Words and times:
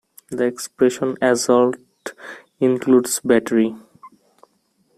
The 0.31 0.45
expression 0.45 1.15
assault 1.21 1.75
includes 2.59 3.19
"battery". 3.19 3.75